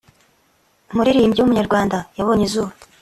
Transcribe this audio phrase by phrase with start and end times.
[0.91, 2.71] umuririmbyi w’umunyarwanda yabonye izuba